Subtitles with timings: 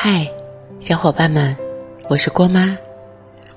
[0.00, 0.24] 嗨，
[0.78, 1.56] 小伙伴们，
[2.08, 2.78] 我是郭妈，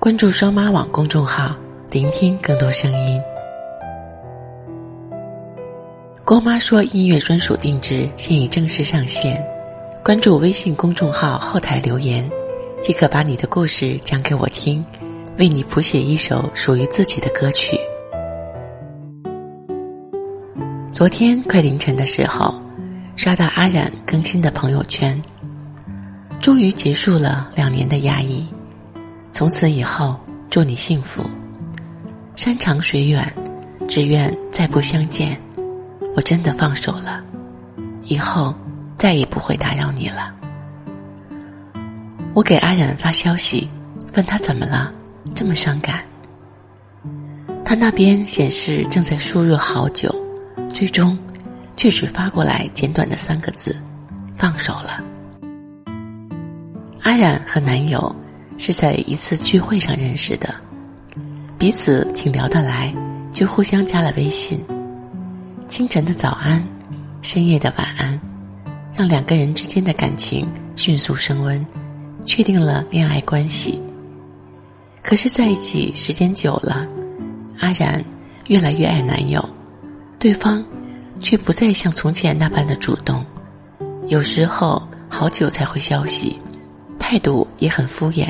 [0.00, 1.54] 关注双妈网公众号，
[1.88, 3.22] 聆听更多声音。
[6.24, 9.40] 郭妈说音乐专属定制现已正式上线，
[10.02, 12.28] 关注微信公众号后台留言，
[12.82, 14.84] 即可把你的故事讲给我听，
[15.38, 17.78] 为你谱写一首属于自己的歌曲。
[20.90, 22.52] 昨天快凌晨的时候，
[23.14, 25.22] 刷到阿冉更新的朋友圈，
[26.42, 28.44] 终于结束了两年的压抑，
[29.30, 30.18] 从此以后
[30.50, 31.22] 祝你幸福，
[32.34, 33.32] 山长水远，
[33.88, 35.40] 只愿再不相见。
[36.16, 37.22] 我真的放手了，
[38.02, 38.52] 以后
[38.96, 40.34] 再也不会打扰你了。
[42.34, 43.68] 我给阿冉发消息，
[44.14, 44.92] 问他怎么了，
[45.36, 46.00] 这么伤感。
[47.64, 50.12] 他那边显示正在输入好久。
[50.68, 51.16] 最终，
[51.76, 53.80] 却只发过来简短的三个字
[54.34, 55.00] ：“放手了。”
[57.02, 58.14] 阿冉和男友
[58.58, 60.54] 是在一次聚会上认识的，
[61.58, 62.94] 彼此挺聊得来，
[63.32, 64.64] 就互相加了微信。
[65.68, 66.64] 清晨的早安，
[67.20, 68.20] 深夜的晚安，
[68.94, 71.66] 让两个人之间的感情迅速升温，
[72.24, 73.80] 确定了恋爱关系。
[75.02, 76.86] 可是在一起时间久了，
[77.58, 78.04] 阿冉
[78.46, 79.44] 越来越爱男友。
[80.20, 80.64] 对方
[81.20, 83.26] 却不再像从前那般的主动，
[84.06, 86.40] 有时候好久才回消息，
[87.12, 88.26] 态度也很敷衍。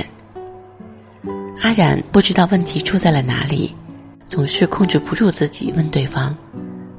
[1.60, 3.72] 阿冉不知道问题出在了哪里，
[4.28, 6.36] 总是控制不住自己问对方：“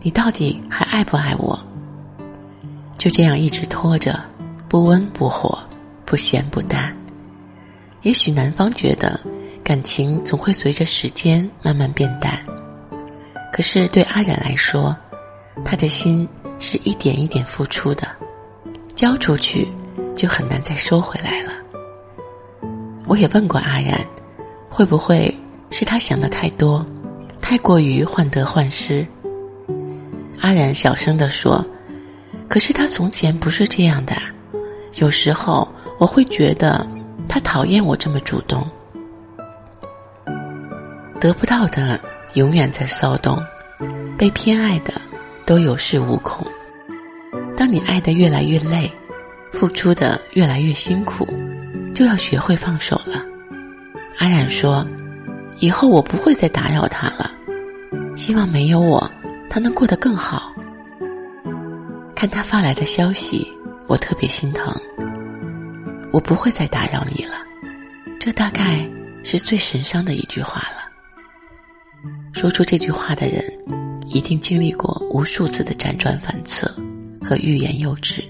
[0.01, 1.59] 你到底还爱不爱我？”
[2.97, 4.17] 就这样一直拖着，
[4.69, 5.59] 不温不火，
[6.05, 6.95] 不咸不淡。
[8.03, 9.19] 也许男方觉得
[9.61, 12.39] 感情总会随着时间慢慢变淡。
[13.51, 14.95] 可是对阿冉来说，
[15.65, 16.25] 他的心
[16.59, 18.07] 是一点一点付出的，
[18.95, 19.67] 交出去
[20.15, 21.51] 就很难再收回来了。
[23.05, 23.99] 我也问过阿然，
[24.69, 25.33] 会不会
[25.69, 26.85] 是他想的太多，
[27.41, 29.05] 太过于患得患失？
[30.41, 31.65] 阿然小声的说
[32.49, 34.15] ：“可是他从前不是这样的，
[34.95, 35.67] 有时候
[35.97, 36.85] 我会觉得
[37.27, 38.65] 他讨厌我这么主动，
[41.19, 41.99] 得不到的。”
[42.33, 43.37] 永远在骚动，
[44.17, 44.91] 被偏爱的
[45.45, 46.43] 都有恃无恐。
[47.55, 48.91] 当你爱的越来越累，
[49.51, 51.27] 付出的越来越辛苦，
[51.93, 53.23] 就要学会放手了。
[54.17, 54.85] 阿冉说
[55.59, 57.31] ：“以后我不会再打扰他了，
[58.15, 59.09] 希望没有我，
[59.49, 60.53] 他能过得更好。”
[62.15, 63.47] 看他发来的消息，
[63.87, 64.73] 我特别心疼。
[66.11, 67.33] 我不会再打扰你了，
[68.19, 68.87] 这大概
[69.23, 70.89] 是最神伤的一句话了。
[72.33, 73.43] 说出这句话的人，
[74.07, 76.67] 一定经历过无数次的辗转反侧
[77.21, 78.23] 和欲言又止，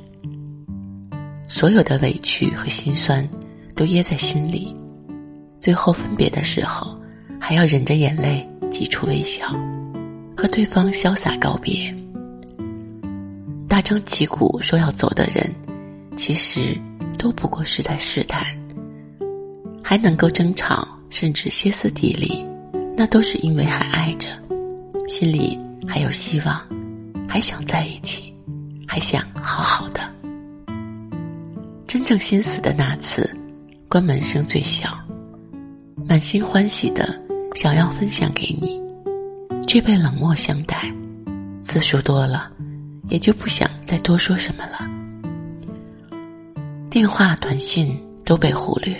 [1.47, 3.27] 所有的委屈和心酸
[3.75, 4.75] 都噎在心里，
[5.59, 6.97] 最后分别的时候，
[7.39, 9.47] 还要忍着眼泪挤出微笑，
[10.35, 11.93] 和对方潇洒告别。
[13.67, 15.51] 大张旗鼓说要走的人，
[16.15, 16.77] 其实
[17.17, 18.45] 都不过是在试探，
[19.83, 22.45] 还能够争吵，甚至歇斯底里。
[22.95, 24.29] 那都是因为还爱着，
[25.07, 25.57] 心里
[25.87, 26.61] 还有希望，
[27.27, 28.31] 还想在一起，
[28.87, 30.01] 还想好好的。
[31.87, 33.27] 真正心死的那次，
[33.93, 34.89] 关门声最小，
[36.03, 37.15] 满心欢喜的
[37.53, 38.81] 想要分享给你，
[39.67, 40.91] 却被冷漠相待。
[41.61, 42.51] 次数多了，
[43.09, 44.89] 也就不想再多说什么了。
[46.89, 47.95] 电话、短信
[48.25, 48.95] 都被忽略，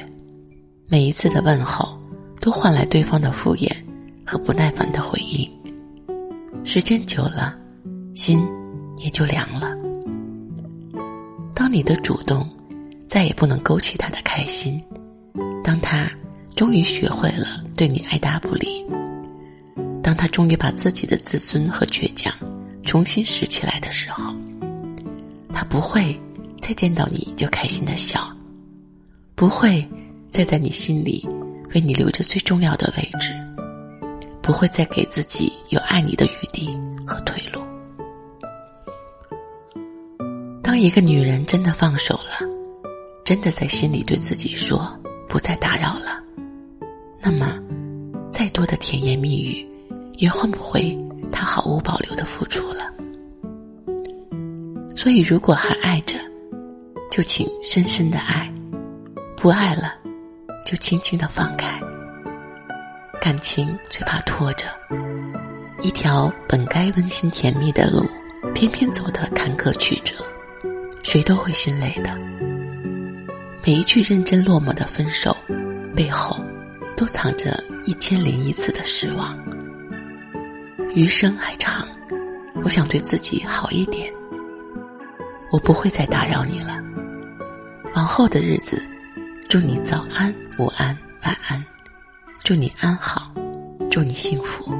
[0.88, 2.00] 每一次的问候。
[2.40, 3.72] 都换来对方的敷衍
[4.26, 5.50] 和不耐烦的回应，
[6.66, 7.58] 时间久了，
[8.14, 8.46] 心
[8.98, 9.76] 也就凉了。
[11.56, 12.48] 当你的主动
[13.08, 14.84] 再也不能勾起他的开心，
[15.64, 16.10] 当他
[16.56, 18.86] 终于学会了对你爱答不理，
[20.02, 22.34] 当他终于把自己的自尊和倔强
[22.84, 24.34] 重新拾起来的时候，
[25.54, 26.20] 他不会
[26.60, 28.20] 再见到你就开心的笑，
[29.36, 29.88] 不会
[30.30, 31.28] 再在你心里。
[31.74, 33.34] 为你留着最重要的位置，
[34.44, 36.70] 不会再给自己有爱你的余地
[37.04, 37.60] 和退路。
[40.62, 42.48] 当一个女人真的放手了，
[43.34, 44.88] 真的在心里对自己说
[45.28, 46.22] 不再打扰了，
[47.20, 47.60] 那么
[48.32, 49.68] 再多的甜言蜜语
[50.20, 50.96] 也换不回
[51.32, 52.94] 他毫无保留的付出了。
[54.96, 56.14] 所以，如果还爱着，
[57.10, 58.48] 就请深深的爱；
[59.36, 59.96] 不爱了。
[60.64, 61.82] 就轻轻的放开，
[63.20, 64.68] 感情最怕拖着，
[65.82, 68.06] 一条本该温馨甜蜜的路，
[68.54, 70.14] 偏偏走得坎坷曲折，
[71.02, 72.16] 谁都会心累的。
[73.66, 75.34] 每一句认真落寞的分手，
[75.96, 76.36] 背后
[76.98, 79.40] 都藏着一千零一次的失望。
[80.94, 81.88] 余生还长，
[82.66, 84.12] 我想对自己好一点。
[85.50, 86.84] 我不会再打扰你了。
[87.96, 88.84] 往后的日子，
[89.48, 90.88] 祝你早安、午安、
[91.24, 91.64] 晚安，
[92.40, 93.34] 祝你安好，
[93.90, 94.74] 祝你幸福。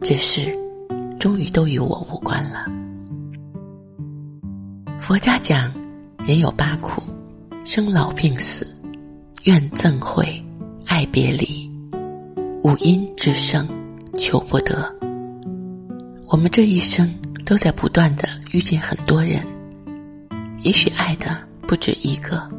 [0.00, 0.50] 这事，
[1.20, 2.64] 终于都与我无关了。
[4.98, 5.70] 佛家讲，
[6.24, 7.02] 人有八苦：
[7.70, 8.66] 生老病死、
[9.42, 10.42] 怨憎会、
[10.86, 11.70] 爱别离、
[12.62, 13.68] 五阴之盛、
[14.14, 14.90] 求不得。
[16.28, 17.06] 我们这一生
[17.44, 19.46] 都在不断的遇见很多人，
[20.62, 21.36] 也许爱的
[21.66, 22.50] 不止一个，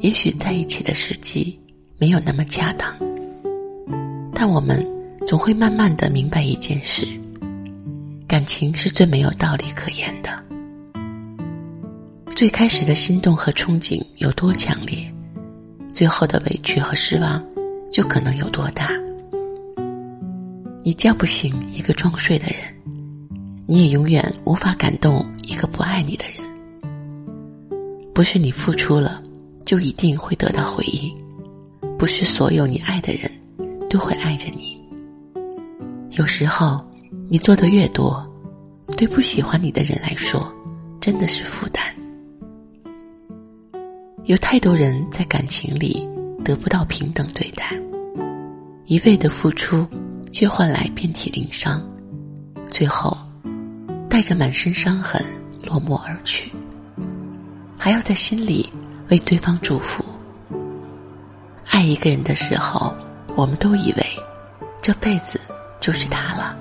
[0.00, 1.58] 也许在一起的时机
[1.96, 2.94] 没有那么恰当，
[4.34, 4.86] 但我们
[5.26, 7.08] 总会慢慢的明白一件事：
[8.28, 10.49] 感情是最没有道理可言的。
[12.30, 14.96] 最开始的心动和憧憬有多强烈，
[15.92, 17.44] 最后的委屈和失望
[17.92, 18.90] 就可能有多大。
[20.82, 22.56] 你叫不醒一个装睡的人，
[23.66, 26.40] 你也永远无法感动一个不爱你的人。
[28.14, 29.22] 不是你付出了，
[29.66, 31.12] 就一定会得到回应；
[31.98, 33.30] 不是所有你爱的人，
[33.90, 34.80] 都会爱着你。
[36.12, 36.82] 有时候，
[37.28, 38.26] 你做的越多，
[38.96, 40.50] 对不喜欢你的人来说，
[41.00, 41.84] 真的是负担。
[44.30, 46.08] 有太多人在感情里
[46.44, 47.76] 得不到平等对待，
[48.86, 49.84] 一味的付出。
[50.30, 51.82] 却换来遍体鳞伤，
[52.70, 53.18] 最后
[54.08, 55.20] 带着满身伤痕
[55.66, 56.52] 落寞而去，
[57.76, 58.72] 还要在心里
[59.08, 60.04] 为对方祝福。
[61.66, 62.94] 爱一个人的时候，
[63.34, 64.06] 我们都以为
[64.80, 65.40] 这辈子
[65.80, 66.56] 就是他了，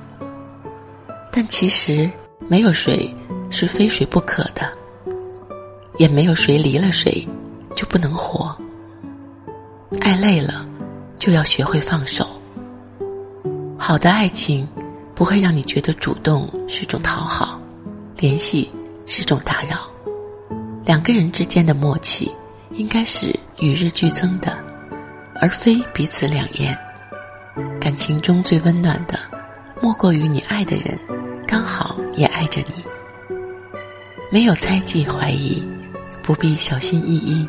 [1.32, 2.10] 但其实
[2.48, 3.14] 没有谁
[3.52, 4.68] 是非谁不可的，
[6.00, 7.24] 也没有谁离了谁
[7.80, 8.54] 就不能活。
[10.02, 10.68] 爱累了，
[11.18, 12.28] 就要学会放手。
[13.78, 14.68] 好的爱情，
[15.16, 17.58] 不会让你觉得主动是种讨好，
[18.18, 18.70] 联系
[19.06, 19.90] 是种打扰。
[20.84, 22.30] 两个人之间的默契，
[22.72, 24.62] 应该是与日俱增的，
[25.40, 26.78] 而非彼此两厌。
[27.80, 29.18] 感情中最温暖的，
[29.82, 31.00] 莫过于你爱的人，
[31.48, 32.84] 刚好也爱着你。
[34.30, 35.66] 没有猜忌怀疑，
[36.22, 37.48] 不必小心翼翼，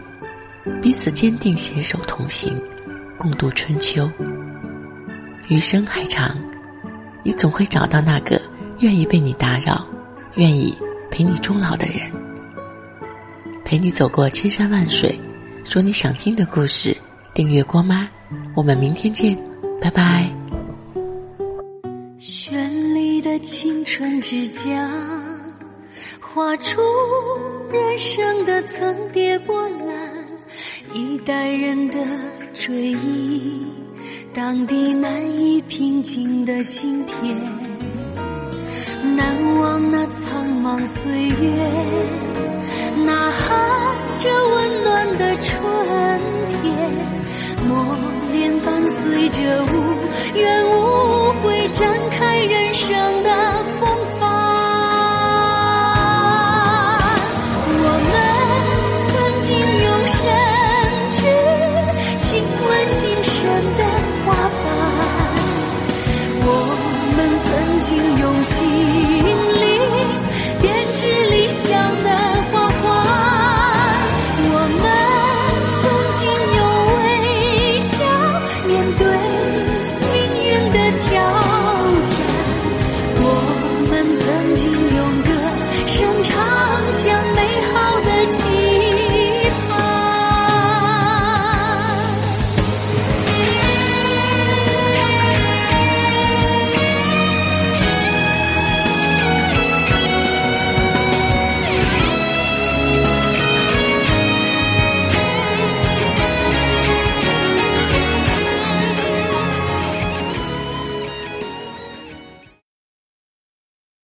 [0.82, 2.54] 彼此坚定携手同行，
[3.18, 4.10] 共度春秋。
[5.48, 6.36] 余生还长，
[7.22, 8.40] 你总会找到那个
[8.78, 9.86] 愿意被你打扰、
[10.36, 10.76] 愿意
[11.10, 12.10] 陪你终老的人，
[13.64, 15.18] 陪你走过千山万水，
[15.64, 16.96] 说你想听的故事。
[17.32, 18.08] 订阅郭妈，
[18.54, 19.36] 我们明天见，
[19.80, 20.28] 拜拜。
[22.18, 24.90] 绚丽的青春之家，
[26.20, 26.80] 画出
[27.72, 30.09] 人生的层叠波澜，
[30.92, 31.98] 一代人的
[32.54, 33.66] 追忆。
[34.32, 35.10] 当地难
[35.40, 37.36] 以平静的心田，
[39.16, 41.66] 难忘那苍茫岁月，
[43.04, 43.48] 呐喊
[44.18, 46.68] 着温暖的春天，
[47.68, 47.96] 磨
[48.30, 50.69] 练伴随着无怨，
[79.20, 79.59] life.